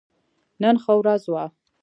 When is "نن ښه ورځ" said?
0.61-1.23